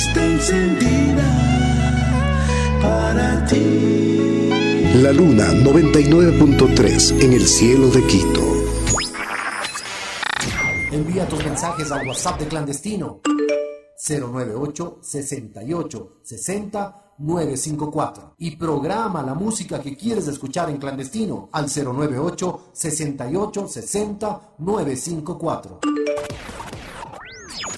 [0.00, 1.26] está encendida
[2.80, 4.48] para ti.
[4.94, 8.40] La Luna 99.3 en el cielo de Quito.
[10.90, 13.20] Envía tus mensajes al WhatsApp de clandestino
[14.08, 22.70] 098 68 60 954 y programa la música que quieres escuchar en clandestino al 098
[22.72, 25.80] 68 60 954.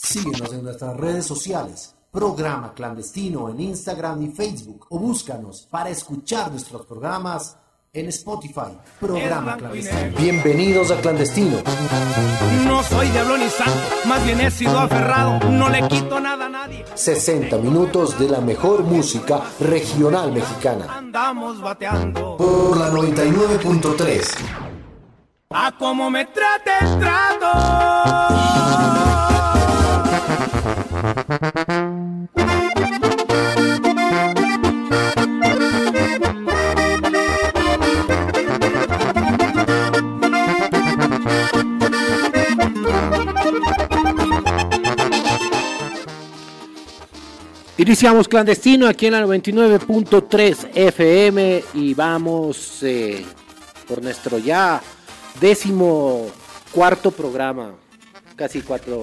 [0.00, 1.96] Síguenos en nuestras redes sociales.
[2.12, 7.56] Programa Clandestino en Instagram y Facebook o búscanos para escuchar nuestros programas
[7.90, 8.76] en Spotify.
[9.00, 10.18] Programa Clandestino.
[10.18, 11.56] Bienvenidos a Clandestino.
[12.66, 16.48] No soy diablo ni santo, más bien he sido aferrado, no le quito nada a
[16.50, 16.84] nadie.
[16.92, 20.94] 60 minutos de la mejor música regional mexicana.
[20.94, 22.36] Andamos bateando.
[22.36, 24.34] Por la 99.3.
[25.48, 28.52] A como me trates, trato.
[47.82, 53.24] Iniciamos clandestino aquí en la 99.3 FM y vamos eh,
[53.88, 54.80] por nuestro ya
[55.40, 56.28] décimo
[56.70, 57.74] cuarto programa,
[58.36, 59.02] casi cuatro,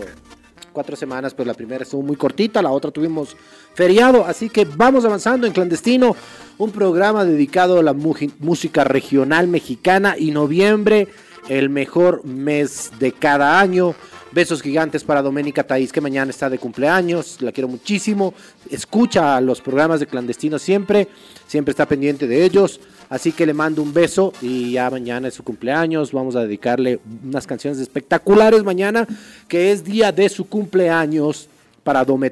[0.72, 3.36] cuatro semanas, pero la primera estuvo muy cortita, la otra tuvimos
[3.74, 6.16] feriado, así que vamos avanzando en clandestino,
[6.58, 11.10] un programa dedicado a la música regional mexicana y noviembre,
[11.50, 13.94] el mejor mes de cada año.
[14.32, 17.42] Besos gigantes para Doménica Taís, que mañana está de cumpleaños.
[17.42, 18.36] La quiero muchísimo.
[18.70, 21.08] Escucha los programas de clandestino siempre.
[21.48, 22.80] Siempre está pendiente de ellos.
[23.10, 26.12] Así que le mando un beso y ya mañana es su cumpleaños.
[26.12, 29.08] Vamos a dedicarle unas canciones espectaculares mañana,
[29.48, 31.48] que es día de su cumpleaños
[31.84, 32.32] para Dome.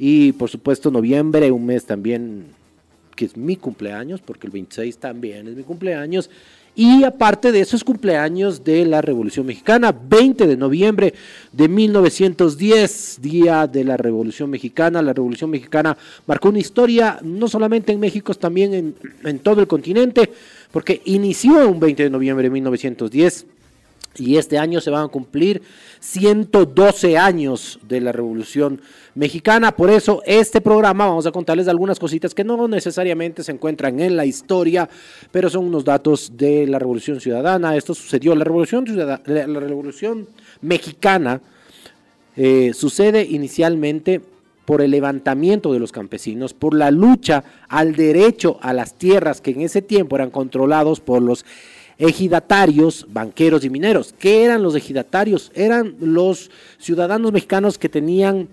[0.00, 2.46] Y por supuesto, noviembre, un mes también
[3.14, 6.30] que es mi cumpleaños, porque el 26 también es mi cumpleaños.
[6.78, 11.14] Y aparte de eso es cumpleaños de la Revolución Mexicana, 20 de noviembre
[11.50, 15.00] de 1910, día de la Revolución Mexicana.
[15.00, 18.94] La Revolución Mexicana marcó una historia no solamente en México, también en,
[19.24, 20.30] en todo el continente,
[20.70, 23.46] porque inició un 20 de noviembre de 1910
[24.18, 25.62] y este año se van a cumplir
[26.00, 28.80] 112 años de la Revolución
[29.14, 29.72] Mexicana.
[29.72, 34.16] Por eso este programa vamos a contarles algunas cositas que no necesariamente se encuentran en
[34.16, 34.88] la historia,
[35.30, 37.76] pero son unos datos de la Revolución Ciudadana.
[37.76, 40.28] Esto sucedió, la Revolución, la Revolución
[40.60, 41.40] Mexicana
[42.36, 44.20] eh, sucede inicialmente
[44.66, 49.52] por el levantamiento de los campesinos, por la lucha al derecho a las tierras que
[49.52, 51.46] en ese tiempo eran controlados por los
[51.98, 54.14] ejidatarios, banqueros y mineros.
[54.18, 55.50] ¿Qué eran los ejidatarios?
[55.54, 58.48] Eran los ciudadanos mexicanos que tenían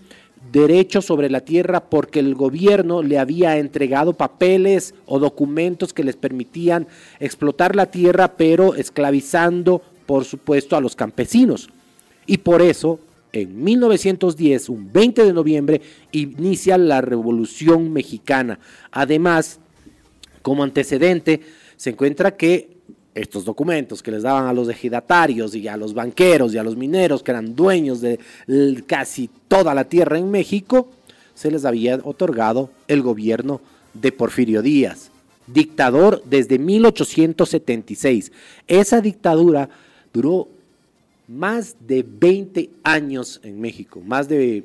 [0.51, 6.15] derecho sobre la tierra porque el gobierno le había entregado papeles o documentos que les
[6.15, 6.87] permitían
[7.19, 11.69] explotar la tierra, pero esclavizando, por supuesto, a los campesinos.
[12.25, 12.99] Y por eso,
[13.31, 18.59] en 1910, un 20 de noviembre, inicia la Revolución Mexicana.
[18.91, 19.59] Además,
[20.41, 21.41] como antecedente,
[21.77, 22.72] se encuentra que
[23.16, 26.75] estos documentos que les daban a los ejidatarios y a los banqueros y a los
[26.75, 28.19] mineros que eran dueños de
[28.88, 30.90] casi toda la tierra en México,
[31.35, 33.62] se les había otorgado el gobierno
[33.94, 35.12] de Porfirio Díaz,
[35.47, 38.31] dictador desde 1876.
[38.68, 39.69] Esa dictadura
[40.12, 40.47] duró
[41.28, 44.63] más de 20 años en México, más de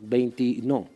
[0.00, 0.88] 20, no,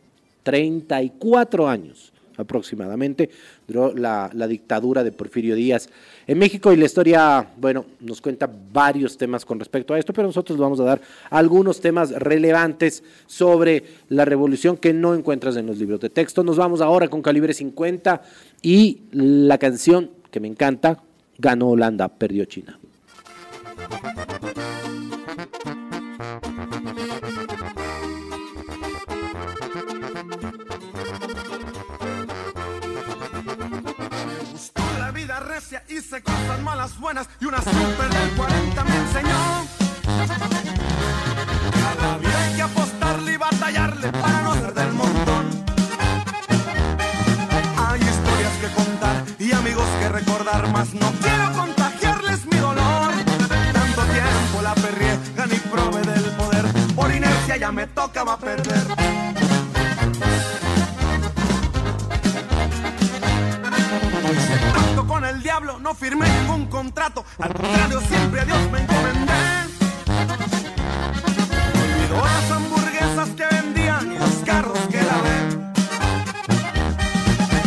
[0.43, 3.29] 34 años aproximadamente,
[3.67, 5.89] duró la, dictadura de Porfirio Díaz
[6.27, 10.27] en México y la historia, bueno, nos cuenta varios temas con respecto a esto, pero
[10.27, 15.77] nosotros vamos a dar algunos temas relevantes sobre la revolución que no encuentras en los
[15.77, 16.43] libros de texto.
[16.43, 18.21] Nos vamos ahora con Calibre 50
[18.61, 21.03] y la canción que me encanta,
[21.37, 22.79] ganó Holanda, perdió China.
[35.97, 39.67] Hice cosas malas, buenas y una super del 40 me enseñó.
[41.71, 45.65] Cada vida hay que apostarle y batallarle para no ser del montón.
[47.77, 53.11] Hay historias que contar y amigos que recordar, más no quiero contagiarles mi dolor.
[53.73, 56.65] Tanto tiempo la perrié, gané y probé del poder,
[56.95, 59.52] por inercia ya me tocaba perder.
[65.53, 67.23] diablo, no firmé ningún contrato.
[67.37, 69.33] Al contrario, siempre a Dios me encomendé.
[71.83, 75.73] Olvidó las hamburguesas que vendían y los carros que la ven.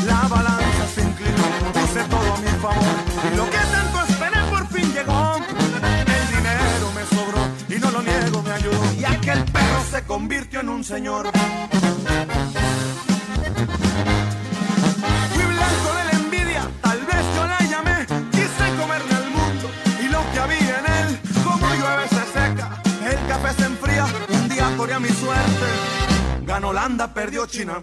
[0.05, 1.45] La balanza se inclinó,
[1.75, 2.97] puse todo a mi favor.
[3.33, 5.37] Y lo que tanto esperé por fin llegó.
[5.37, 8.93] El dinero me sobró y no lo niego, me ayudó.
[8.99, 11.31] Y aquel perro se convirtió en un señor.
[26.67, 27.81] Holanda, perdió China.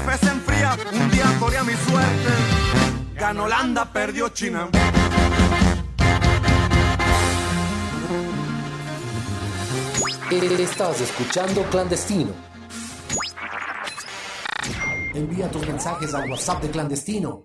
[0.00, 2.30] Café se enfría, un día corría mi suerte.
[3.14, 4.68] Ganó Holanda, perdió China.
[10.30, 12.32] Estás escuchando Clandestino.
[15.14, 17.44] Envía tus mensajes al WhatsApp de Clandestino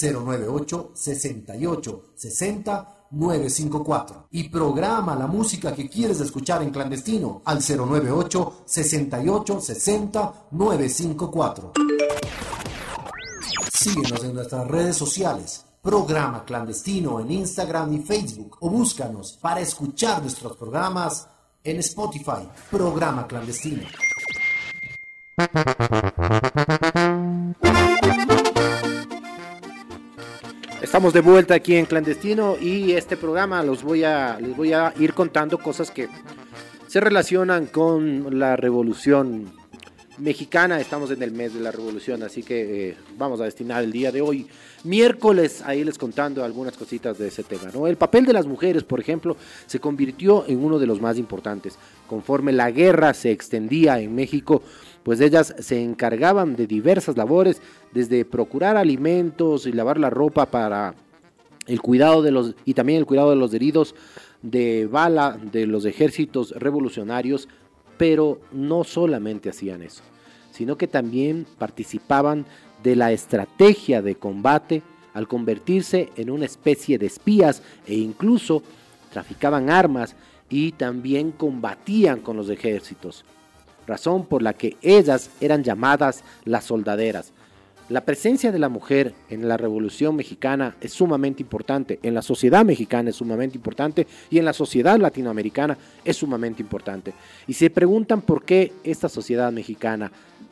[0.00, 8.62] 098 68 60 954 y programa la música que quieres escuchar en Clandestino al 098
[8.64, 11.72] 68 60 954.
[13.72, 15.64] Síguenos en nuestras redes sociales.
[15.80, 21.28] Programa Clandestino en Instagram y Facebook o búscanos para escuchar nuestros programas
[21.62, 22.48] en Spotify.
[22.70, 23.82] Programa Clandestino.
[30.96, 34.94] Estamos de vuelta aquí en Clandestino y este programa los voy a, les voy a
[34.98, 36.08] ir contando cosas que
[36.86, 39.52] se relacionan con la revolución
[40.16, 40.80] mexicana.
[40.80, 44.10] Estamos en el mes de la revolución, así que eh, vamos a destinar el día
[44.10, 44.46] de hoy,
[44.84, 47.70] miércoles, a irles contando algunas cositas de ese tema.
[47.74, 47.86] ¿no?
[47.86, 51.76] El papel de las mujeres, por ejemplo, se convirtió en uno de los más importantes.
[52.06, 54.62] Conforme la guerra se extendía en México,
[55.06, 57.62] pues ellas se encargaban de diversas labores,
[57.92, 60.96] desde procurar alimentos y lavar la ropa para
[61.68, 63.94] el cuidado de los y también el cuidado de los heridos
[64.42, 67.48] de bala de los ejércitos revolucionarios,
[67.96, 70.02] pero no solamente hacían eso,
[70.50, 72.44] sino que también participaban
[72.82, 74.82] de la estrategia de combate
[75.14, 78.60] al convertirse en una especie de espías e incluso
[79.12, 80.16] traficaban armas
[80.50, 83.24] y también combatían con los ejércitos
[83.86, 87.32] razón por la que ellas eran llamadas las soldaderas.
[87.88, 92.64] La presencia de la mujer en la Revolución Mexicana es sumamente importante, en la sociedad
[92.64, 97.14] mexicana es sumamente importante y en la sociedad latinoamericana es sumamente importante.
[97.46, 100.10] Y se preguntan por qué esta sociedad mexicana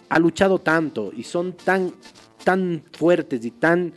[0.09, 1.93] ha luchado tanto y son tan,
[2.45, 3.93] tan fuertes y tan,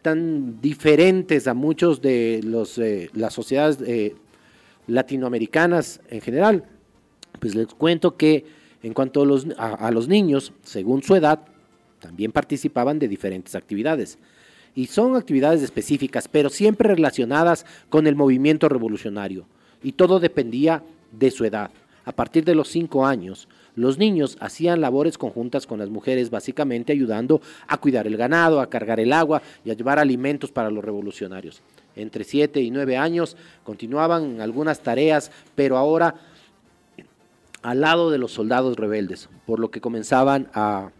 [0.00, 4.14] tan diferentes a muchos de los, eh, las sociedades eh,
[4.86, 6.64] latinoamericanas en general.
[7.40, 8.44] Pues les cuento que
[8.86, 9.22] en cuanto
[9.58, 11.40] a los, niños, según su edad,
[11.98, 14.16] también participaban de diferentes actividades.
[14.76, 19.44] Y son actividades específicas, pero siempre relacionadas con el movimiento revolucionario.
[19.82, 21.72] Y todo dependía de su edad.
[22.04, 26.92] A partir de los cinco años, los niños hacían labores conjuntas con las mujeres, básicamente
[26.92, 30.84] ayudando a cuidar el ganado, a cargar el agua y a llevar alimentos para los
[30.84, 31.60] revolucionarios.
[31.96, 36.14] Entre siete y nueve años continuaban algunas tareas, pero ahora
[37.66, 40.92] al lado de los soldados rebeldes, por lo que comenzaban a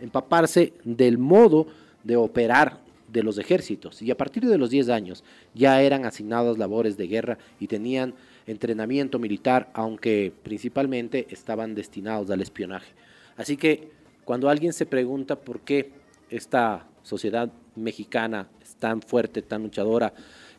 [0.00, 1.68] empaparse del modo
[2.02, 5.22] de operar de los ejércitos y a partir de los 10 años
[5.54, 8.14] ya eran asignadas labores de guerra y tenían
[8.48, 12.92] entrenamiento militar, aunque principalmente estaban destinados al espionaje.
[13.36, 13.92] Así que
[14.24, 15.92] cuando alguien se pregunta por qué
[16.30, 20.12] esta sociedad mexicana es tan fuerte, tan luchadora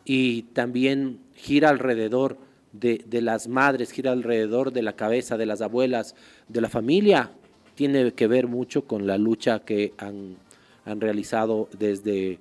[0.06, 2.38] y también gira alrededor
[2.72, 6.14] de, de las madres, gira alrededor de la cabeza de las abuelas,
[6.48, 7.30] de la familia,
[7.74, 10.36] tiene que ver mucho con la lucha que han,
[10.84, 12.38] han realizado desde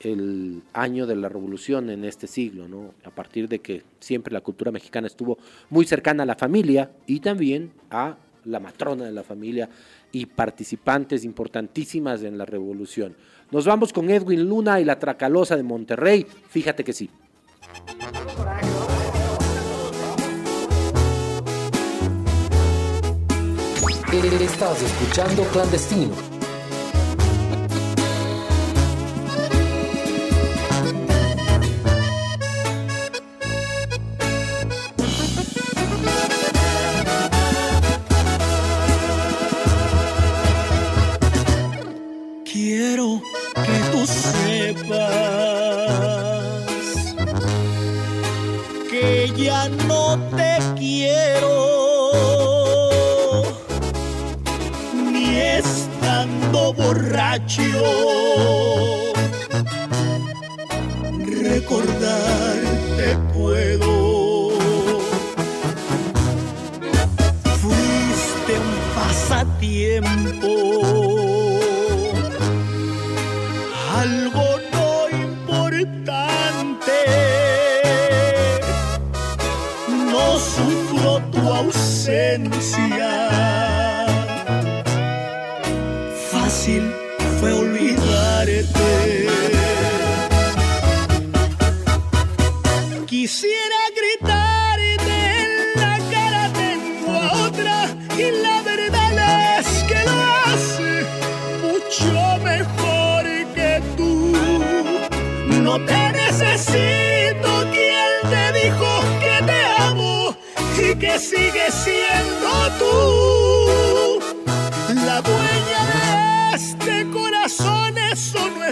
[0.00, 2.94] el año de la revolución en este siglo, ¿no?
[3.04, 5.38] a partir de que siempre la cultura mexicana estuvo
[5.70, 9.68] muy cercana a la familia y también a la matrona de la familia
[10.12, 13.16] y participantes importantísimas en la revolución.
[13.50, 17.10] Nos vamos con Edwin Luna y la Tracalosa de Monterrey, fíjate que sí.
[24.24, 26.35] Estás escuchando Clandestino.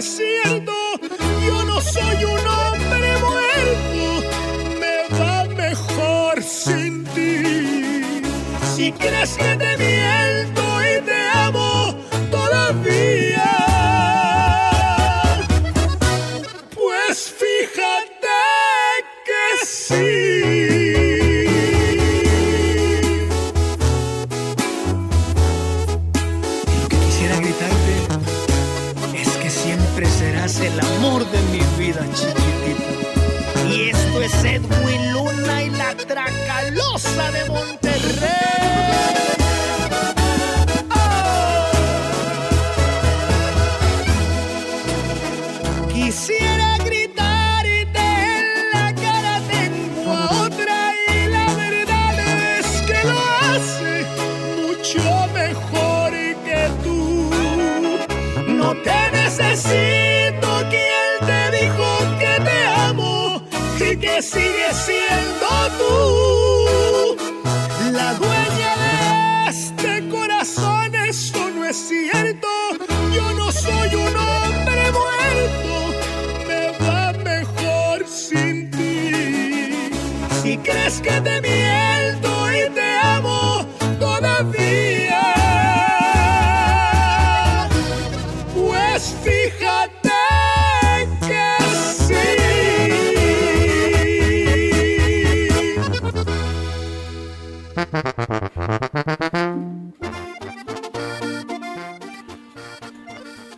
[0.05, 0.73] Cierto.
[1.45, 4.05] Yo no soy un hombre muerto,
[4.79, 8.03] me va mejor sin ti.
[8.75, 9.77] Si crees que te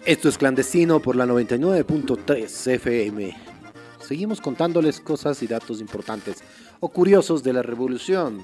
[0.07, 3.35] Esto es clandestino por la 99.3 FM.
[3.99, 6.37] Seguimos contándoles cosas y datos importantes
[6.79, 8.41] o curiosos de la revolución.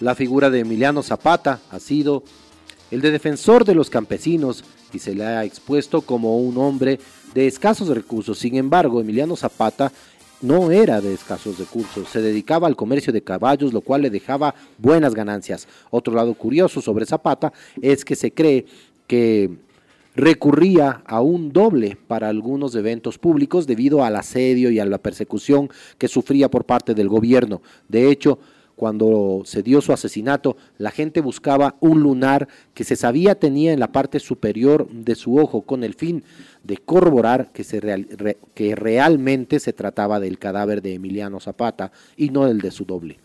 [0.00, 2.24] La figura de Emiliano Zapata ha sido
[2.90, 6.98] el de defensor de los campesinos y se le ha expuesto como un hombre
[7.34, 8.38] de escasos recursos.
[8.38, 9.92] Sin embargo, Emiliano Zapata
[10.40, 14.54] no era de escasos recursos, se dedicaba al comercio de caballos, lo cual le dejaba
[14.78, 15.68] buenas ganancias.
[15.90, 17.52] Otro lado curioso sobre Zapata
[17.82, 18.64] es que se cree
[19.06, 19.50] que
[20.14, 25.70] recurría a un doble para algunos eventos públicos debido al asedio y a la persecución
[25.98, 27.62] que sufría por parte del gobierno.
[27.88, 28.38] De hecho,
[28.76, 33.80] cuando se dio su asesinato, la gente buscaba un lunar que se sabía tenía en
[33.80, 36.24] la parte superior de su ojo con el fin
[36.64, 37.64] de corroborar que,
[38.54, 43.18] que realmente se trataba del cadáver de Emiliano Zapata y no el de su doble.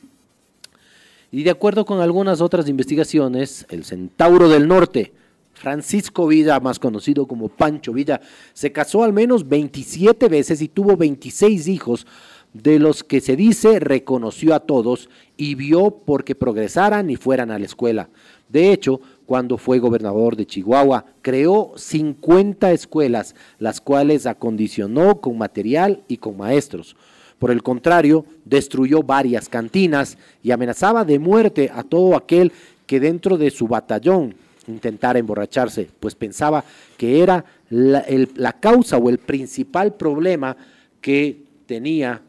[1.32, 5.12] Y de acuerdo con algunas otras investigaciones, el Centauro del Norte,
[5.60, 8.22] Francisco Villa, más conocido como Pancho Villa,
[8.54, 12.08] se casó al menos 27 veces y tuvo 26 hijos,
[12.54, 17.60] de los que se dice reconoció a todos y vio porque progresaran y fueran a
[17.60, 18.10] la escuela.
[18.50, 21.06] De hecho, cuando fue gobernador de Chihuahua.
[21.22, 26.96] Creó 50 escuelas, las cuales acondicionó con material y con maestros.
[27.38, 32.52] Por el contrario, destruyó varias cantinas y amenazaba de muerte a todo aquel
[32.88, 34.34] que dentro de su batallón
[34.68, 36.64] intentara emborracharse, pues pensaba
[36.98, 38.06] que era la,
[38.36, 40.56] la causa o el principal problema
[41.02, 42.22] que tenía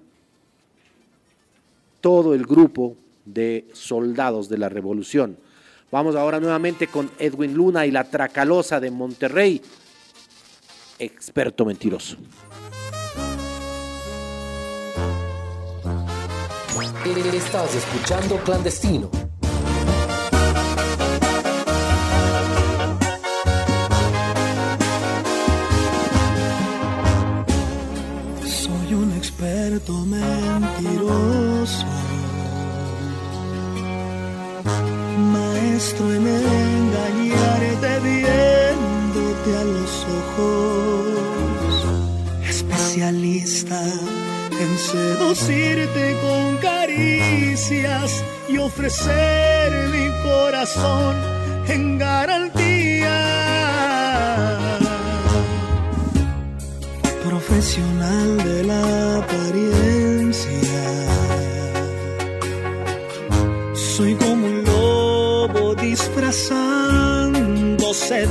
[2.01, 5.37] todo el grupo de soldados de la revolución.
[5.91, 9.61] Vamos ahora nuevamente con Edwin Luna y la Tracalosa de Monterrey,
[10.99, 12.17] experto mentiroso.
[17.39, 19.28] Estás escuchando Clandestino.
[29.87, 31.87] Mentiroso,
[35.33, 41.87] maestro en engañarte viéndote a los ojos,
[42.49, 43.81] especialista
[44.61, 51.17] en seducirte con caricias y ofrecer mi corazón
[51.69, 53.19] en garantía.
[57.25, 59.48] Profesional de la apariencia.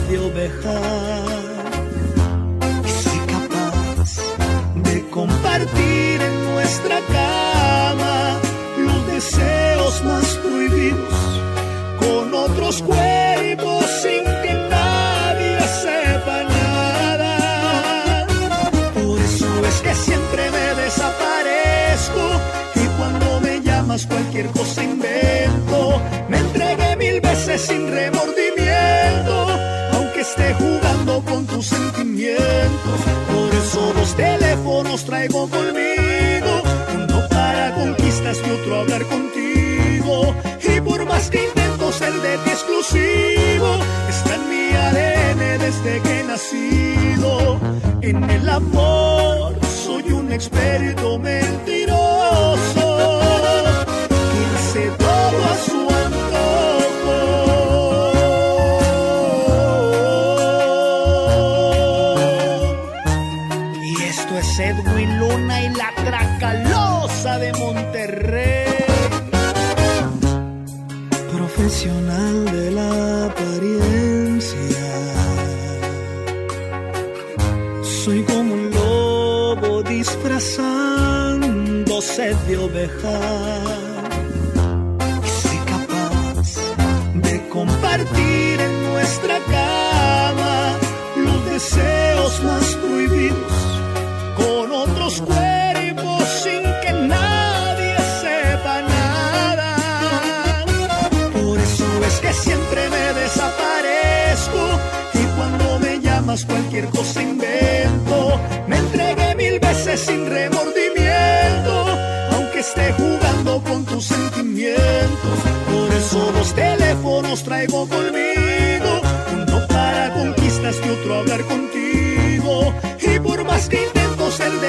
[0.10, 0.80] De oveja.
[2.86, 4.12] Y soy capaz
[4.76, 8.40] de compartir en nuestra cama
[8.78, 11.14] los deseos más prohibidos
[12.00, 18.26] con otros cuerpos sin que nadie sepa nada.
[18.94, 22.26] Por eso es que siempre me desaparezco
[22.76, 26.02] y cuando me llamas cualquier cosa invento.
[26.30, 28.17] Me entregué mil veces sin remordimiento,
[49.86, 51.77] soy un experto mentiroso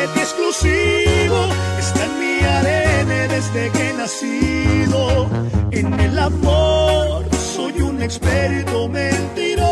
[0.05, 5.29] exclusivo, está en mi ADN desde que he nacido.
[5.71, 9.68] En el amor soy un experto mentiroso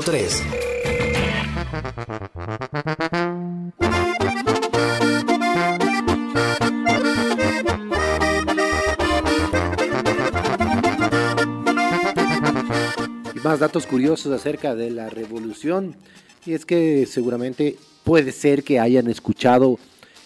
[0.00, 0.42] 99.3.
[13.34, 15.94] Y más datos curiosos acerca de la revolución.
[16.44, 19.78] Y es que seguramente puede ser que hayan escuchado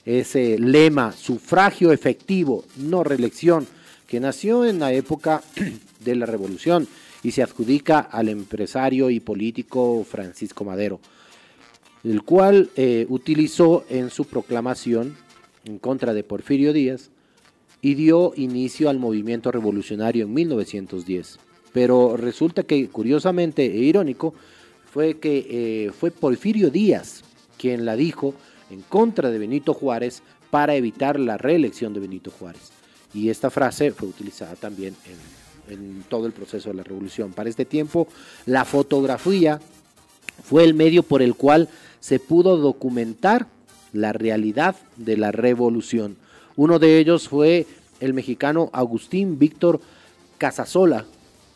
[0.05, 3.67] ese lema, sufragio efectivo, no reelección,
[4.07, 5.43] que nació en la época
[6.01, 6.89] de la revolución
[7.23, 11.01] y se adjudica al empresario y político Francisco Madero,
[12.05, 15.17] el cual eh, utilizó en su proclamación
[15.65, 17.11] en contra de Porfirio Díaz
[17.83, 21.39] y dio inicio al movimiento revolucionario en 1910.
[21.73, 24.35] Pero resulta que, curiosamente e irónico,
[24.91, 25.47] fue que
[25.87, 27.23] eh, fue Porfirio Díaz
[27.59, 28.35] quien la dijo
[28.71, 32.73] en contra de Benito Juárez para evitar la reelección de Benito Juárez.
[33.13, 35.40] y esta frase fue utilizada también en,
[35.71, 37.33] en todo el proceso de la revolución.
[37.33, 38.09] Para este tiempo,
[38.47, 39.61] la fotografía
[40.45, 41.69] fue el medio por el cual
[42.01, 43.47] se pudo documentar
[43.93, 46.17] la realidad de la revolución.
[46.57, 47.67] Uno de ellos fue
[48.01, 49.81] el mexicano Agustín Víctor
[50.39, 51.05] Casasola,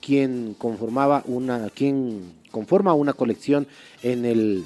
[0.00, 3.66] quien conformaba una, quien conforma una colección
[4.02, 4.64] en el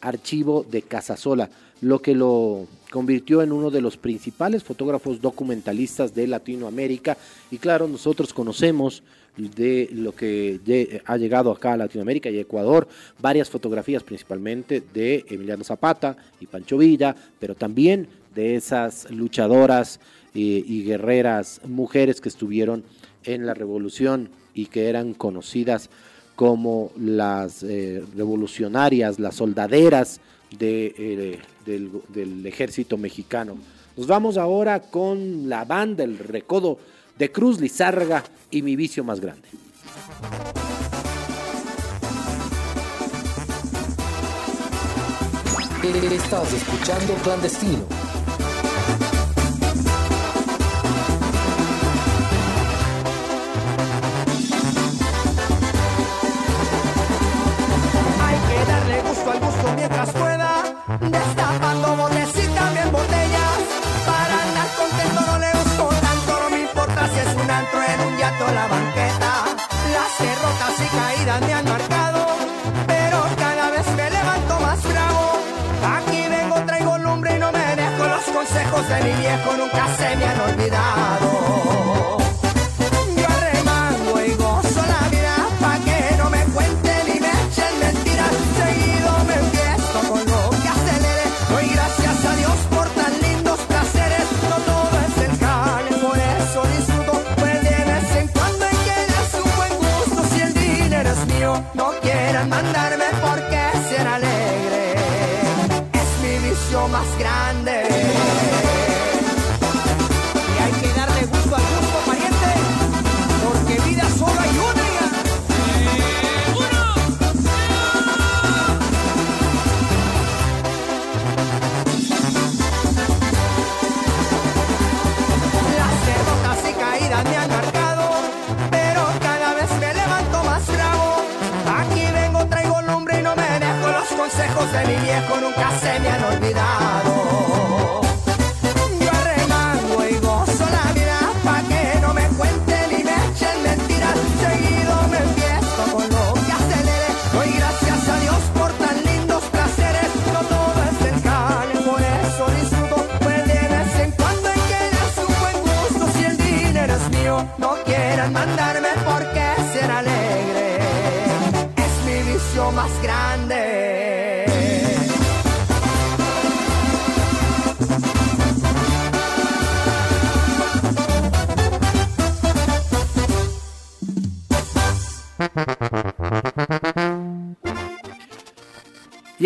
[0.00, 6.26] archivo de Casasola, lo que lo convirtió en uno de los principales fotógrafos documentalistas de
[6.26, 7.16] Latinoamérica.
[7.50, 9.02] Y claro, nosotros conocemos
[9.36, 12.86] de lo que ha llegado acá a Latinoamérica y Ecuador,
[13.18, 19.98] varias fotografías principalmente de Emiliano Zapata y Pancho Villa, pero también de esas luchadoras
[20.34, 22.84] eh, y guerreras mujeres que estuvieron
[23.24, 25.88] en la revolución y que eran conocidas
[26.36, 30.20] como las eh, revolucionarias, las soldaderas
[30.58, 33.56] de, eh, del, del, ejército mexicano.
[33.96, 36.78] Nos vamos ahora con la banda El Recodo
[37.18, 39.48] de Cruz Lizárraga y Mi Vicio Más Grande.
[46.12, 48.01] Estás escuchando Clandestino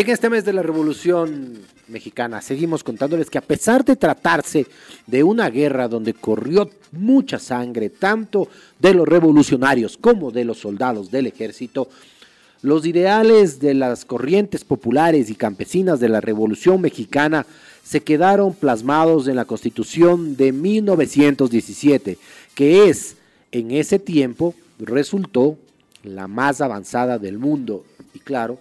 [0.07, 1.55] En este mes de la Revolución
[1.89, 4.65] Mexicana seguimos contándoles que a pesar de tratarse
[5.05, 8.47] de una guerra donde corrió mucha sangre, tanto
[8.79, 11.89] de los revolucionarios como de los soldados del ejército,
[12.63, 17.45] los ideales de las corrientes populares y campesinas de la Revolución Mexicana
[17.83, 22.17] se quedaron plasmados en la Constitución de 1917,
[22.55, 23.17] que es,
[23.51, 25.59] en ese tiempo, resultó
[26.05, 27.85] la más avanzada del mundo.
[28.15, 28.61] Y claro,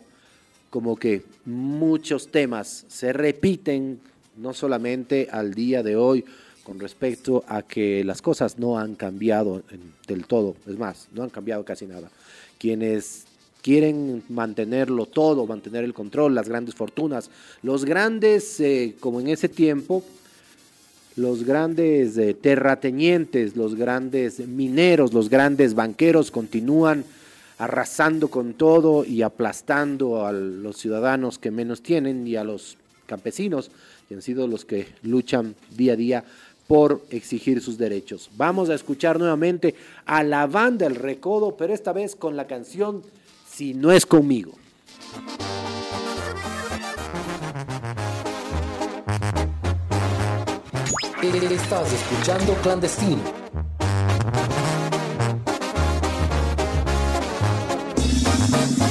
[0.72, 4.00] como que muchos temas se repiten,
[4.38, 6.26] no solamente al día de hoy,
[6.64, 9.62] con respecto a que las cosas no han cambiado
[10.08, 12.10] del todo, es más, no han cambiado casi nada.
[12.58, 13.26] Quienes
[13.62, 17.30] quieren mantenerlo todo, mantener el control, las grandes fortunas,
[17.62, 20.04] los grandes, eh, como en ese tiempo,
[21.16, 27.06] los grandes eh, terratenientes, los grandes mineros, los grandes banqueros continúan
[27.58, 33.72] arrasando con todo y aplastando a los ciudadanos que menos tienen y a los campesinos,
[34.08, 36.24] que han sido los que luchan día a día
[36.68, 38.30] por exigir sus derechos.
[38.36, 43.04] Vamos a escuchar nuevamente a la banda El Recodo, pero esta vez con la canción
[43.48, 44.54] Si no es conmigo.
[51.66, 53.75] Estás escuchando Clandestino.
[58.56, 58.85] No me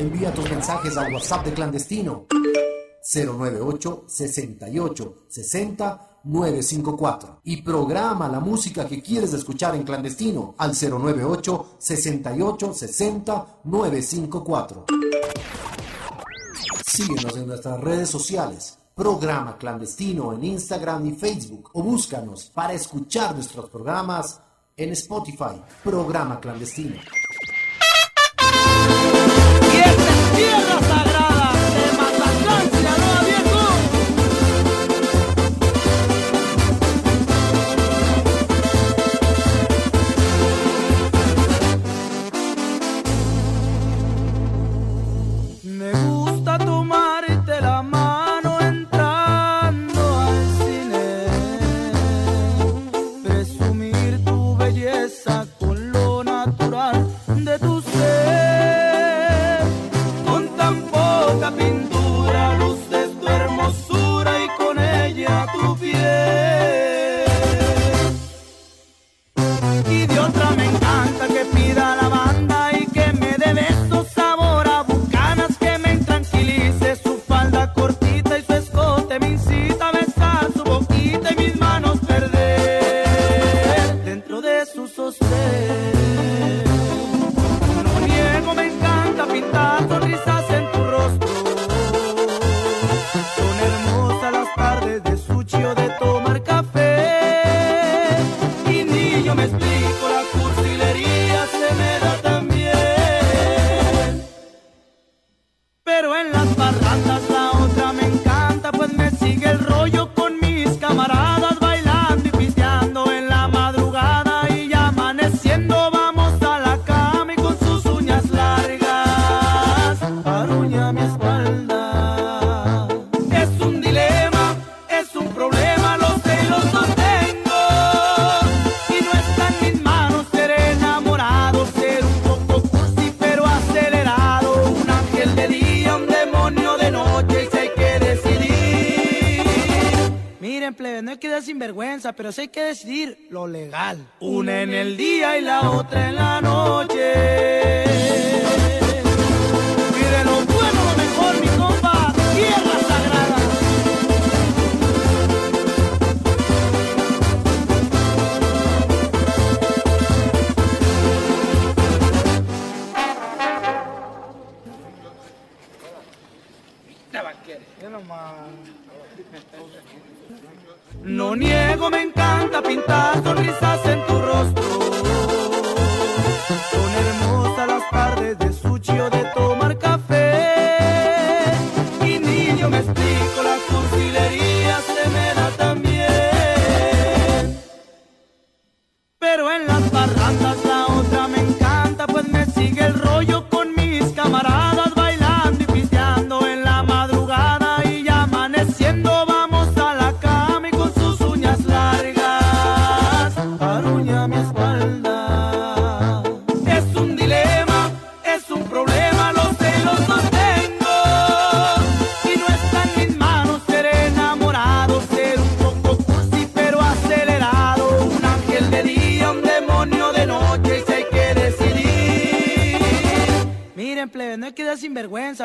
[0.00, 2.24] Envía tus mensajes al WhatsApp de clandestino
[3.12, 11.76] 098 68 60 954 y programa la música que quieres escuchar en clandestino al 098
[11.78, 14.84] 68 60 954.
[16.86, 18.78] Síguenos en nuestras redes sociales.
[18.94, 24.40] Programa clandestino en Instagram y Facebook o búscanos para escuchar nuestros programas
[24.78, 25.60] en Spotify.
[25.84, 26.96] Programa clandestino.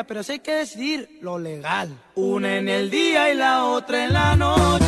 [0.06, 1.90] Pero sí hay que decidir lo legal.
[2.14, 4.86] Una en el día y la otra en la noche.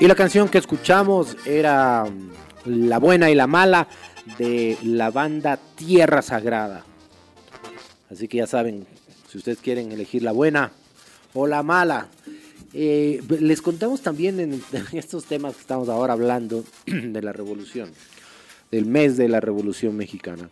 [0.00, 2.30] Y la canción que escuchamos era mm,
[2.64, 3.86] La buena y la mala
[4.38, 6.84] de la banda Tierra Sagrada.
[8.10, 8.86] Así que ya saben,
[9.28, 10.72] si ustedes quieren elegir la buena
[11.34, 12.08] o la mala.
[12.74, 17.90] Eh, les contamos también en, en estos temas que estamos ahora hablando de la revolución,
[18.70, 20.48] del mes de la revolución mexicana,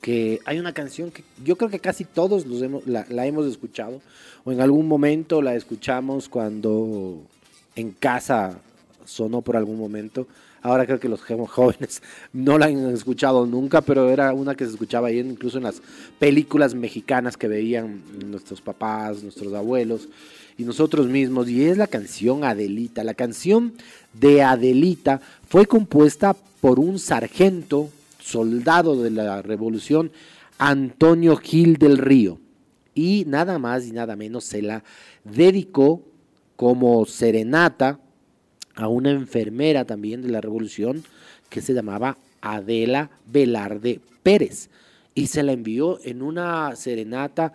[0.00, 3.46] que hay una canción que yo creo que casi todos los hemos- la, la hemos
[3.46, 4.00] escuchado,
[4.44, 7.22] o en algún momento la escuchamos cuando
[7.76, 8.58] en casa
[9.04, 10.26] sonó por algún momento.
[10.62, 12.02] Ahora creo que los jóvenes
[12.34, 15.80] no la han escuchado nunca, pero era una que se escuchaba ahí incluso en las
[16.18, 20.08] películas mexicanas que veían nuestros papás, nuestros abuelos
[20.60, 21.48] y nosotros mismos.
[21.48, 23.02] Y es la canción Adelita.
[23.02, 23.72] La canción
[24.12, 27.88] de Adelita fue compuesta por un sargento,
[28.20, 30.12] soldado de la revolución,
[30.58, 32.38] Antonio Gil del Río.
[32.94, 34.84] Y nada más y nada menos se la
[35.24, 36.02] dedicó
[36.56, 37.98] como serenata
[38.74, 41.02] a una enfermera también de la revolución
[41.48, 44.68] que se llamaba Adela Velarde Pérez
[45.14, 47.54] y se la envió en una serenata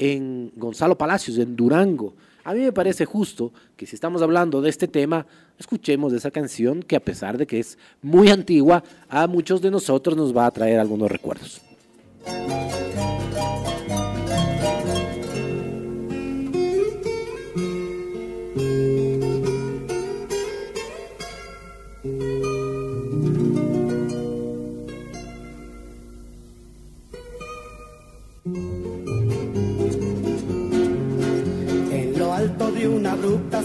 [0.00, 2.14] en Gonzalo Palacios, en Durango.
[2.44, 5.26] A mí me parece justo que si estamos hablando de este tema,
[5.58, 10.16] escuchemos esa canción que a pesar de que es muy antigua, a muchos de nosotros
[10.16, 11.60] nos va a traer algunos recuerdos.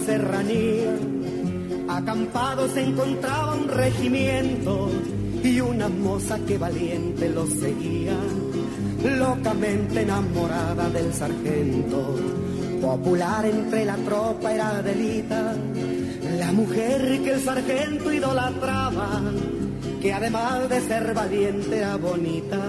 [0.05, 0.95] Serranía,
[1.87, 4.91] acampado se encontraba un regimiento
[5.43, 8.15] y una moza que valiente los seguía,
[9.03, 12.19] locamente enamorada del sargento.
[12.81, 15.55] Popular entre la tropa era Adelita,
[16.37, 19.21] la mujer que el sargento idolatraba,
[20.01, 22.59] que además de ser valiente era bonita,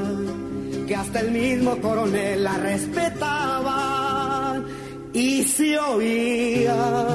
[0.86, 3.95] que hasta el mismo coronel la respetaba
[5.16, 7.08] y se oía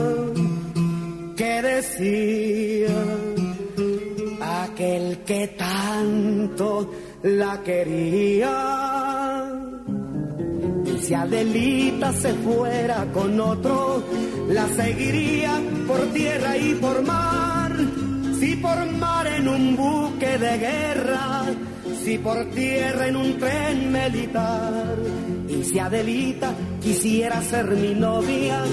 [1.37, 3.05] que decía
[4.63, 8.55] aquel que tanto la quería.
[10.99, 14.03] Si Adelita se fuera con otro,
[14.49, 17.71] la seguiría por tierra y por mar.
[18.39, 21.43] Si por mar en un buque de guerra,
[22.03, 24.97] si por tierra en un tren militar.
[25.47, 28.63] Y si Adelita quisiera ser mi novia,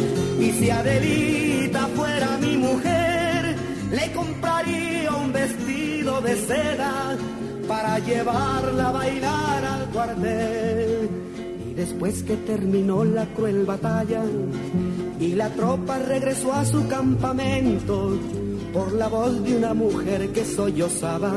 [0.41, 3.57] y si Adelita fuera mi mujer,
[3.91, 7.17] le compraría un vestido de seda
[7.67, 11.09] para llevarla a bailar al cuartel.
[11.71, 14.23] Y después que terminó la cruel batalla
[15.21, 18.19] y la tropa regresó a su campamento,
[18.73, 21.33] por la voz de una mujer que sollozaba,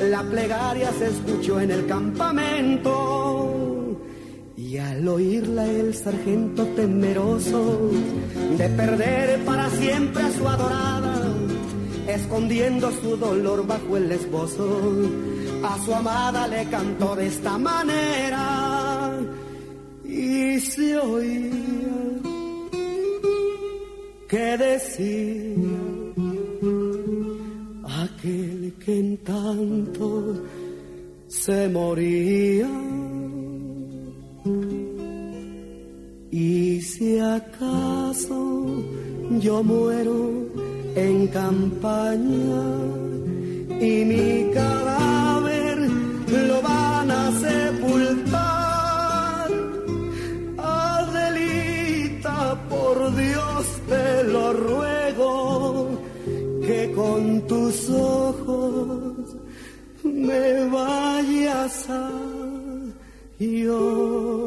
[0.00, 3.66] la plegaria se escuchó en el campamento.
[4.56, 7.90] Y al oírla el sargento temeroso
[8.56, 11.32] de perder para siempre a su adorada,
[12.06, 14.80] escondiendo su dolor bajo el esbozo,
[15.62, 19.10] a su amada le cantó de esta manera
[20.04, 21.68] y se oía
[24.28, 25.97] que decía
[28.72, 30.34] que en tanto
[31.28, 32.68] se moría.
[36.30, 38.66] Y si acaso
[39.40, 40.46] yo muero
[40.94, 42.62] en campaña
[43.80, 45.78] y mi cadáver
[46.48, 49.50] lo van a sepultar,
[50.58, 55.87] Adelita, por Dios te lo ruego,
[56.86, 59.36] con tus ojos
[60.02, 62.10] me vayas a
[63.38, 64.38] llorar.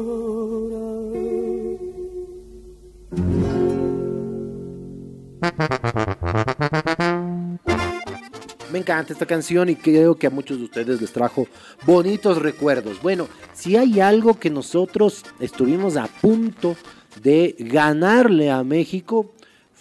[8.72, 11.46] Me encanta esta canción y creo que a muchos de ustedes les trajo
[11.84, 13.02] bonitos recuerdos.
[13.02, 16.76] Bueno, si hay algo que nosotros estuvimos a punto
[17.22, 19.32] de ganarle a México,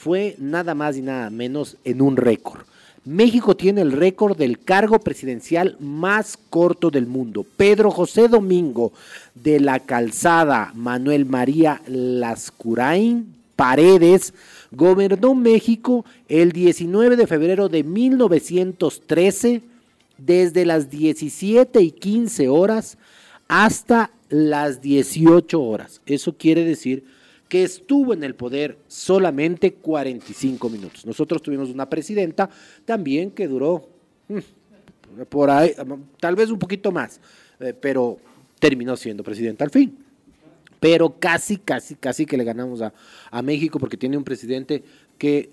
[0.01, 2.61] fue nada más y nada menos en un récord.
[3.05, 7.45] México tiene el récord del cargo presidencial más corto del mundo.
[7.55, 8.93] Pedro José Domingo
[9.35, 14.33] de la Calzada Manuel María Lascurain Paredes
[14.71, 19.61] gobernó México el 19 de febrero de 1913
[20.17, 22.97] desde las 17 y 15 horas
[23.47, 26.01] hasta las 18 horas.
[26.07, 27.03] Eso quiere decir
[27.51, 31.05] que estuvo en el poder solamente 45 minutos.
[31.05, 32.49] Nosotros tuvimos una presidenta
[32.85, 33.89] también que duró
[34.29, 35.73] mm, por ahí,
[36.21, 37.19] tal vez un poquito más,
[37.59, 38.19] eh, pero
[38.57, 39.97] terminó siendo presidenta al fin.
[40.79, 42.93] Pero casi, casi, casi que le ganamos a,
[43.29, 44.81] a México porque tiene un presidente
[45.17, 45.49] que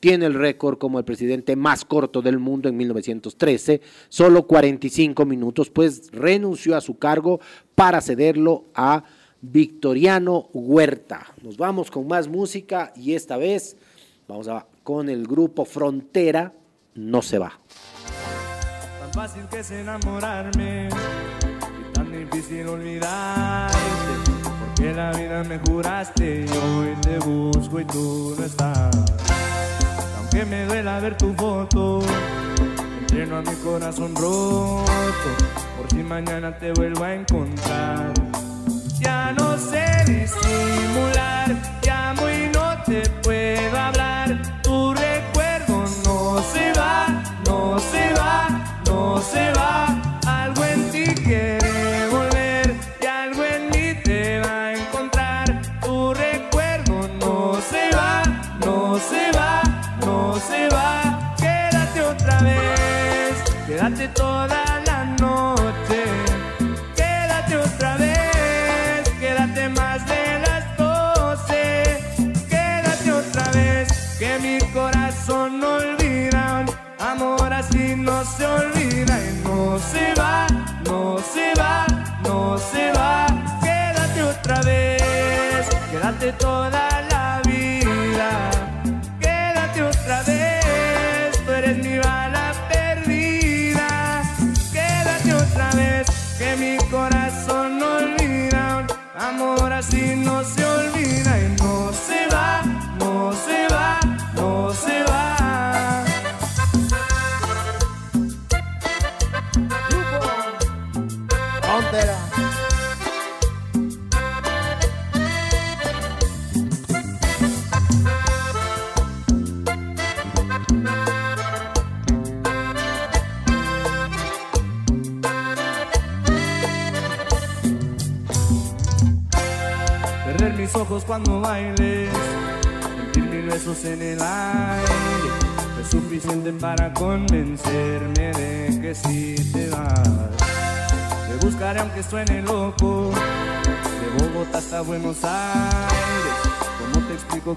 [0.00, 5.68] tiene el récord como el presidente más corto del mundo en 1913, solo 45 minutos,
[5.68, 7.40] pues renunció a su cargo
[7.74, 9.04] para cederlo a
[9.42, 11.26] Victoriano Huerta.
[11.42, 13.76] Nos vamos con más música y esta vez
[14.28, 16.52] vamos a, con el grupo Frontera,
[16.94, 17.58] No se va.
[19.00, 23.76] Tan fácil que es enamorarme y tan difícil olvidarte.
[24.64, 28.94] Porque la vida me juraste y hoy te busco y tú no estás.
[30.18, 32.00] Aunque me duela ver tu foto,
[33.00, 34.84] entreno a mi corazón roto.
[35.76, 38.31] Por si mañana te vuelvo a encontrar
[39.02, 44.40] ya no sé disimular, te amo y no te puedo hablar.
[44.62, 49.91] Tu recuerdo no se va, no se va, no se va.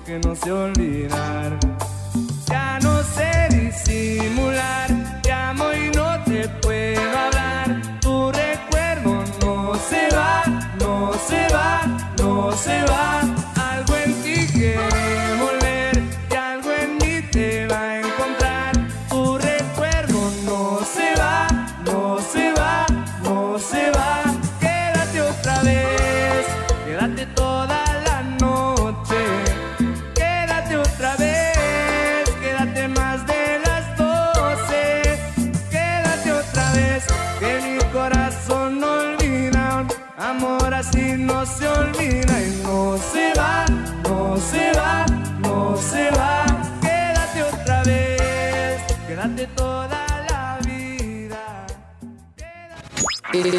[0.05, 1.64] Que no sé olvidar?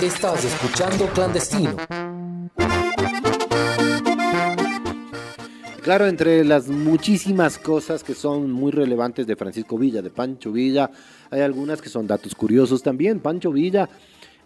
[0.02, 1.74] Estás escuchando Clandestino.
[5.82, 10.90] Claro, entre las muchísimas cosas que son muy relevantes de Francisco Villa, de Pancho Villa,
[11.30, 13.20] hay algunas que son datos curiosos también.
[13.20, 13.88] Pancho Villa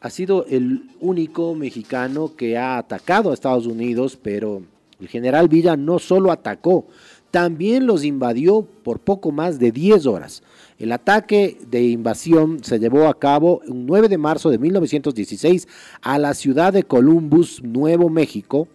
[0.01, 4.63] ha sido el único mexicano que ha atacado a Estados Unidos, pero
[5.01, 6.87] el general Villa no solo atacó,
[7.33, 10.43] también los invadió por poco más de 10 horas.
[10.81, 15.69] El ataque de invasión se llevó a cabo un 9 de marzo de 1916
[16.01, 18.67] a la ciudad de Columbus, Nuevo México.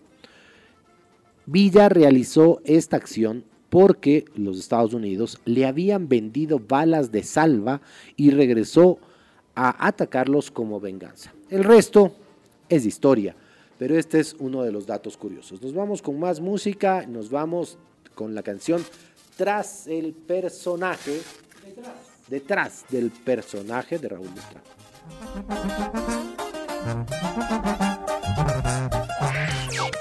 [1.47, 7.81] Villa realizó esta acción porque los Estados Unidos le habían vendido balas de salva
[8.15, 8.99] y regresó
[9.55, 11.33] a atacarlos como venganza.
[11.49, 12.13] El resto
[12.69, 13.35] es historia,
[13.79, 15.59] pero este es uno de los datos curiosos.
[15.59, 17.79] Nos vamos con más música, nos vamos
[18.13, 18.83] con la canción
[19.37, 21.19] Tras el personaje.
[21.65, 21.93] Detrás.
[22.27, 24.61] detrás del personaje de Raúl Estrada.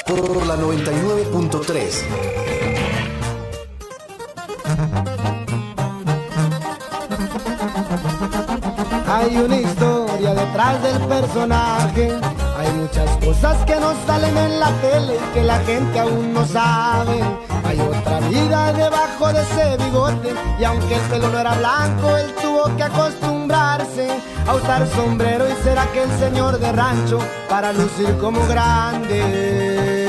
[0.07, 2.05] Por la 99.3.
[9.07, 12.34] Hay una historia detrás del personaje.
[12.65, 16.47] Hay muchas cosas que no salen en la tele y que la gente aún no
[16.47, 17.21] sabe.
[17.65, 22.35] Hay otra vida debajo de ese bigote y aunque el pelo no era blanco, él
[22.41, 24.09] tuvo que acostumbrarse
[24.47, 27.19] a usar sombrero y ser aquel señor de rancho
[27.51, 30.09] para lucir como grande.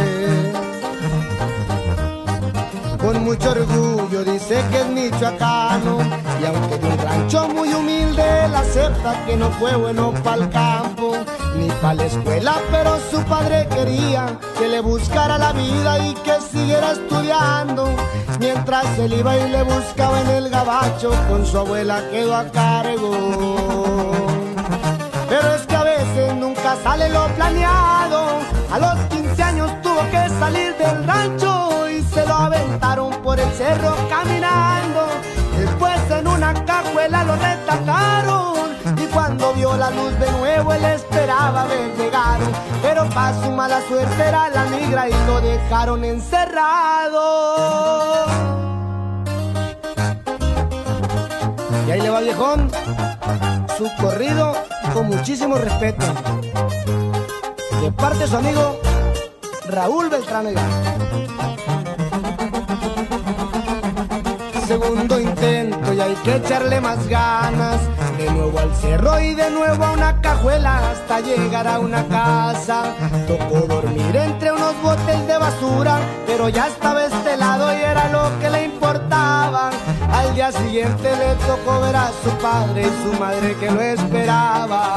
[3.02, 5.98] Con mucho orgullo dice que es michoacano
[6.42, 10.50] y aunque de un rancho muy humilde, la acepta que no fue bueno para el
[10.50, 10.95] campo
[11.58, 16.40] ni para la escuela, pero su padre quería que le buscara la vida y que
[16.42, 17.96] siguiera estudiando.
[18.40, 24.12] Mientras él iba y le buscaba en el gabacho, con su abuela quedó a cargo.
[25.30, 28.40] Pero es que a veces nunca sale lo planeado.
[28.72, 33.52] A los 15 años tuvo que salir del rancho y se lo aventaron por el
[33.54, 35.08] cerro caminando.
[35.58, 38.55] Después en una cajuela lo retacaron
[39.46, 42.46] cuando vio la luz de nuevo él esperaba haber llegado.
[42.82, 47.22] Pero para su mala suerte era la migra y lo dejaron encerrado.
[51.88, 52.72] Y ahí le va viejón,
[53.78, 54.56] su corrido
[54.94, 56.06] con muchísimo respeto.
[57.82, 58.80] De parte de su amigo
[59.70, 61.75] Raúl Beltrán Ayala.
[64.76, 67.80] Segundo intento y hay que echarle más ganas.
[68.18, 72.84] De nuevo al cerro y de nuevo a una cajuela hasta llegar a una casa.
[73.26, 75.98] Tocó dormir entre unos botes de basura,
[76.28, 79.70] pero ya estaba este lado y era lo que le importaba.
[80.12, 84.95] Al día siguiente le tocó ver a su padre y su madre que lo esperaba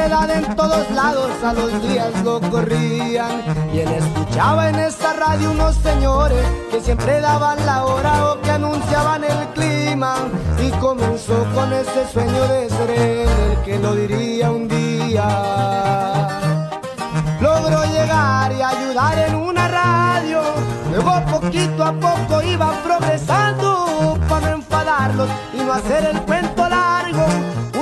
[0.00, 3.42] menor de edad en todos lados a los días lo corrían.
[3.72, 8.50] Y él escuchaba en esta radio unos señores que siempre daban la hora o que
[8.50, 10.14] anunciaban el clima.
[10.58, 16.28] Y comenzó con ese sueño de ser él el que lo diría un día
[17.40, 20.42] logró llegar y ayudar en una radio.
[20.90, 26.49] Luego poquito a poco iba progresando para no enfadarlos y no hacer el cuento.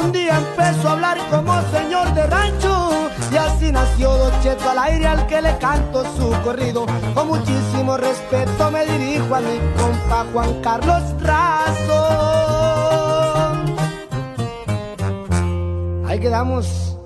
[0.09, 4.79] Un día empezó a hablar como señor de rancho y así nació Don Cheto al
[4.79, 6.87] aire al que le canto su corrido.
[7.13, 12.07] Con muchísimo respeto me dirijo a mi compa Juan Carlos Razo.
[16.07, 16.97] Ahí quedamos.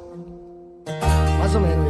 [1.41, 1.89] Más o menos.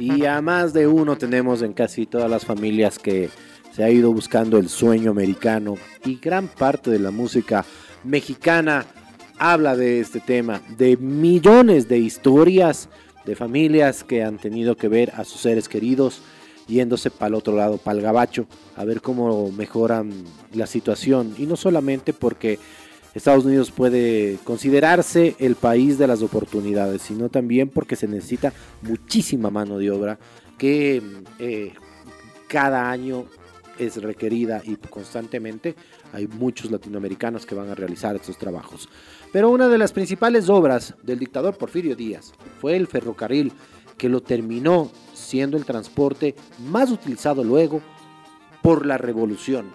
[0.00, 3.30] Y a más de uno tenemos en casi todas las familias que
[3.72, 7.64] se ha ido buscando el sueño americano y gran parte de la música
[8.04, 8.84] mexicana
[9.38, 12.88] habla de este tema, de millones de historias
[13.24, 16.20] de familias que han tenido que ver a sus seres queridos
[16.66, 20.12] yéndose para el otro lado, para el gabacho, a ver cómo mejoran
[20.52, 21.34] la situación.
[21.38, 22.58] Y no solamente porque
[23.14, 29.50] Estados Unidos puede considerarse el país de las oportunidades, sino también porque se necesita muchísima
[29.50, 30.18] mano de obra
[30.58, 31.02] que
[31.38, 31.72] eh,
[32.48, 33.26] cada año
[33.78, 35.74] es requerida y constantemente
[36.12, 38.88] hay muchos latinoamericanos que van a realizar estos trabajos.
[39.34, 43.50] Pero una de las principales obras del dictador Porfirio Díaz fue el ferrocarril,
[43.98, 47.82] que lo terminó siendo el transporte más utilizado luego
[48.62, 49.72] por la revolución.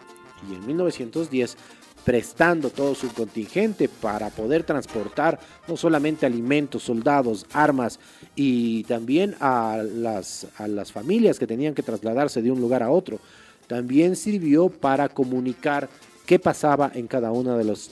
[0.50, 1.58] Y en 1910
[2.06, 5.38] prestando todo su contingente para poder transportar
[5.68, 8.00] no solamente alimentos, soldados, armas
[8.38, 12.92] y también a las, a las familias que tenían que trasladarse de un lugar a
[12.92, 13.20] otro.
[13.68, 15.90] También sirvió para comunicar
[16.26, 17.90] qué pasaba en cada una de las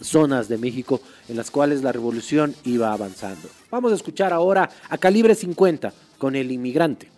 [0.00, 3.48] zonas de México en las cuales la revolución iba avanzando.
[3.70, 7.13] Vamos a escuchar ahora a Calibre 50 con el inmigrante.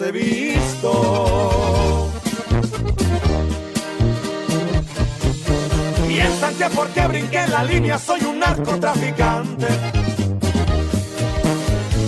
[0.00, 2.08] he visto.
[6.06, 9.66] Piensan que porque brinqué la línea, soy un narcotraficante.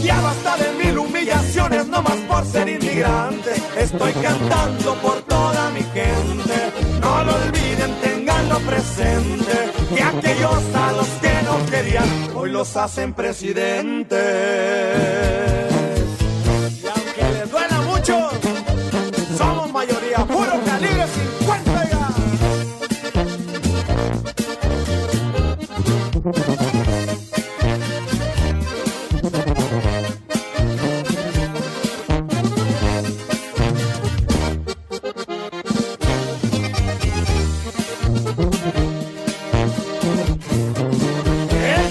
[0.03, 3.55] Ya basta de mil humillaciones, no más por ser inmigrante.
[3.77, 6.73] Estoy cantando por toda mi gente.
[7.01, 9.73] No lo olviden, tenganlo presente.
[9.95, 15.50] Que aquellos a los que no querían, hoy los hacen presidentes.
[26.31, 26.37] El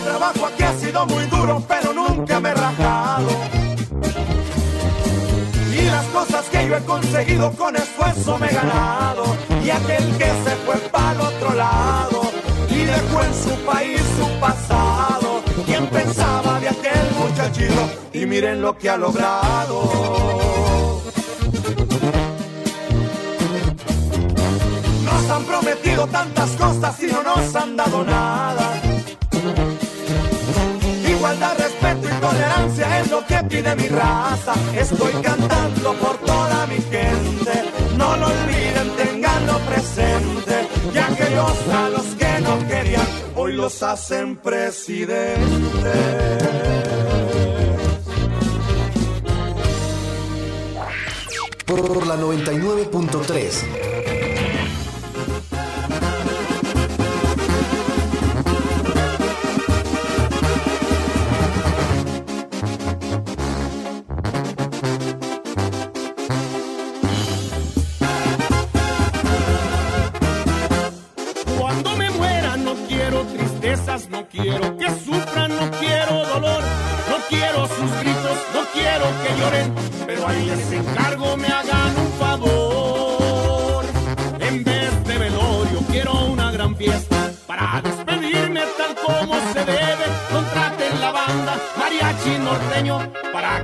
[0.06, 3.28] trabajo aquí ha sido muy duro, pero nunca me he rajado.
[5.74, 9.36] Y las cosas que yo he conseguido con esfuerzo me he ganado.
[9.66, 10.29] Y aquel que.
[18.12, 19.82] y miren lo que ha logrado.
[25.06, 28.82] Nos han prometido tantas cosas y no nos han dado nada.
[31.08, 34.54] Igualdad, respeto y tolerancia es lo que pide mi raza.
[34.76, 37.72] Estoy cantando por toda mi gente.
[37.96, 40.68] No lo olviden, tenganlo presente.
[40.94, 45.40] Ya que los a los que no querían, hoy los hacen presidente.
[51.78, 53.89] por la 99.3.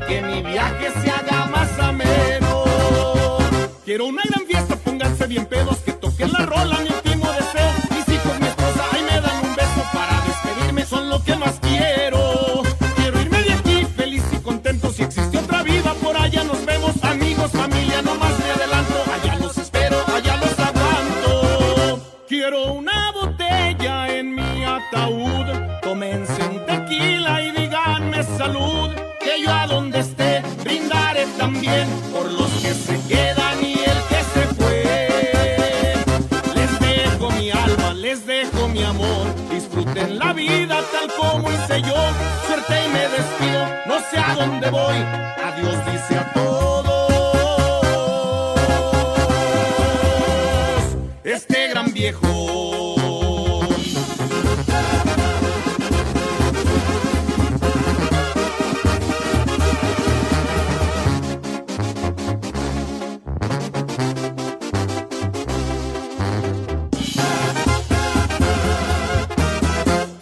[0.08, 2.64] que mi viaje se haga más ameno.
[3.84, 6.80] Quiero una gran fiesta, pónganse bien pedos, que toquen la rola,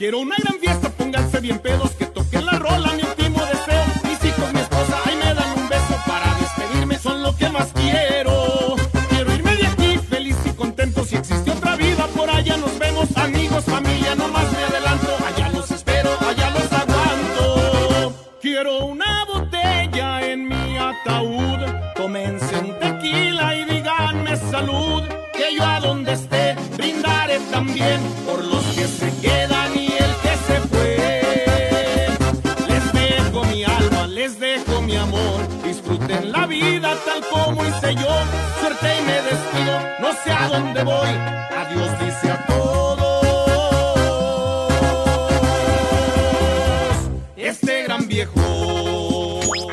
[0.04, 1.93] Quiero una gran fiesta, pónganse bien pedos.
[40.92, 43.04] Adiós dice a todos.
[47.38, 48.34] Este gran viejo.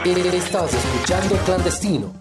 [0.04, 2.14] Estás escuchando clandestino.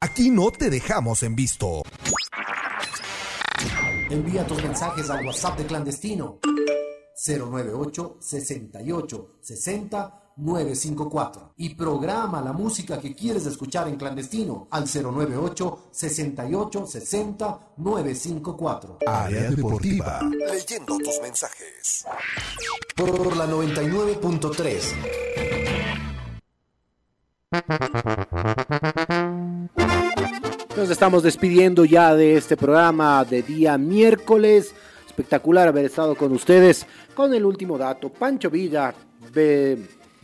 [0.00, 1.82] Aquí no te dejamos en visto.
[4.10, 6.38] Envía tus mensajes al WhatsApp de clandestino
[7.26, 15.88] 098 68 60 954 y programa la música que quieres escuchar en clandestino al 098
[15.90, 18.98] 68 60 954.
[19.06, 20.20] Área Deportiva.
[20.22, 22.06] Leyendo tus mensajes.
[22.96, 25.38] Por la 99.3.
[30.76, 34.72] Nos estamos despidiendo ya de este programa de día miércoles.
[35.06, 38.12] Espectacular haber estado con ustedes con el último dato.
[38.12, 38.94] Pancho Villa,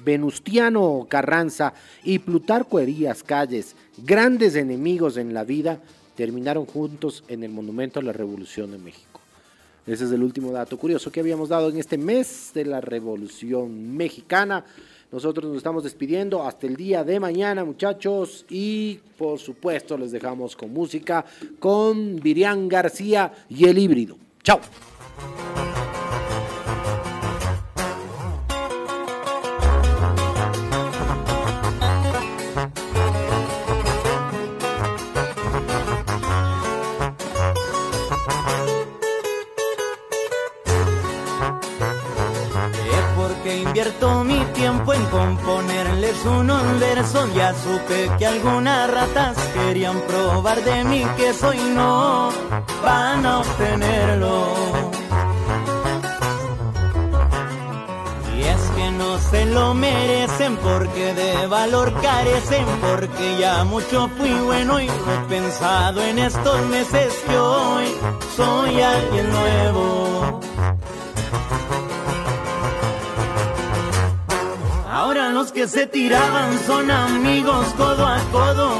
[0.05, 5.81] Venustiano Carranza y Plutarco Herías Calles, grandes enemigos en la vida,
[6.17, 9.21] terminaron juntos en el Monumento a la Revolución de México.
[9.87, 13.95] Ese es el último dato curioso que habíamos dado en este mes de la Revolución
[13.97, 14.65] Mexicana.
[15.13, 20.57] Nosotros nos estamos despidiendo hasta el día de mañana, muchachos, y por supuesto les dejamos
[20.57, 21.25] con música
[21.59, 24.17] con Virián García y el híbrido.
[24.43, 24.61] Chao.
[43.75, 47.35] Invierto mi tiempo en componerles unos versos.
[47.35, 52.31] Ya supe que algunas ratas querían probar de mí que soy no
[52.85, 54.55] van a obtenerlo.
[58.37, 64.35] Y es que no se lo merecen porque de valor carecen, porque ya mucho fui
[64.35, 67.87] bueno y lo he pensado en estos meses que hoy
[68.37, 70.41] soy alguien nuevo.
[74.95, 78.71] Ahora los que se tiraban son amigos codo a codo.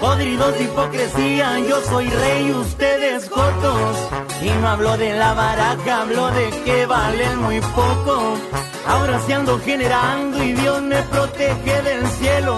[0.00, 3.98] Podridos de hipocresía, yo soy rey, ustedes jotos.
[4.40, 8.38] Y no hablo de la baraja, hablo de que valen muy poco.
[8.86, 12.56] Ahora se ando generando y Dios me protege del cielo.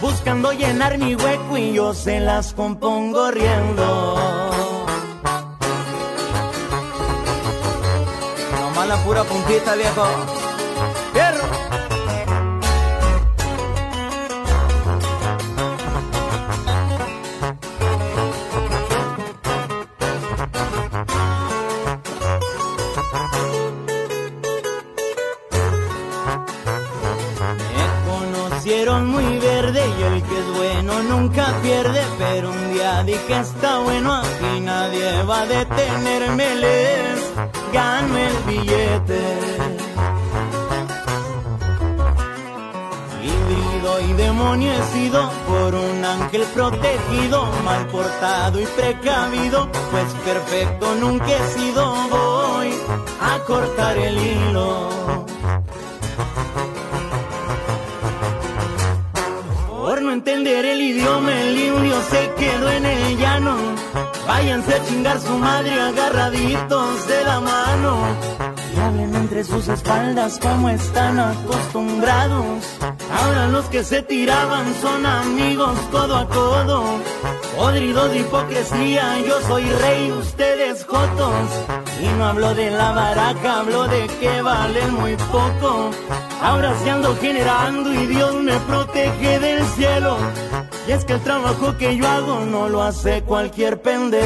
[0.00, 4.56] Buscando llenar mi hueco y yo se las compongo riendo.
[8.86, 10.35] La pura puntita, viejo.
[29.74, 35.24] Y el que es bueno nunca pierde, pero un día dije está bueno, aquí nadie
[35.24, 37.32] va a detenerme, les
[37.72, 39.20] gano el billete.
[43.24, 44.72] Híbrido y demonio
[45.48, 52.72] por un ángel protegido, mal portado y precavido, pues perfecto nunca he sido, voy
[53.20, 55.25] a cortar el hilo.
[60.46, 63.56] No entender el idioma, el indio se quedó en el llano.
[64.26, 67.98] Váyanse a chingar su madre agarraditos de la mano.
[68.74, 72.62] Y hablen entre sus espaldas como están acostumbrados.
[73.12, 76.84] Ahora los que se tiraban son amigos codo a codo.
[77.56, 81.48] Podrido de hipocresía, yo soy rey, ustedes jotos.
[82.00, 85.90] Y no hablo de la baraca, hablo de que valen muy poco.
[86.42, 90.16] Ahora se ando generando y Dios me protege del cielo.
[90.86, 94.22] Y es que el trabajo que yo hago no lo hace cualquier pendejo.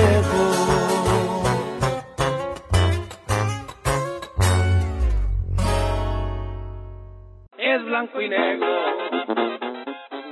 [7.57, 8.67] Es blanco y negro.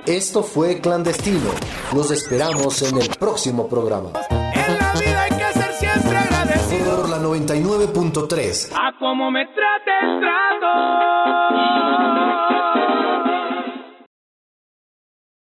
[0.07, 1.51] Esto fue Clandestino.
[1.95, 4.11] Los esperamos en el próximo programa.
[7.29, 8.72] 99.3.
[8.74, 10.66] A como me trate el trato.